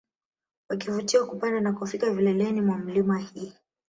[0.69, 3.53] Wakivutiwa kupanda na kufika vileleni mwa milima hii